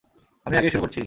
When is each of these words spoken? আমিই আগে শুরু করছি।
আমিই 0.45 0.59
আগে 0.59 0.69
শুরু 0.69 0.81
করছি। 0.83 0.99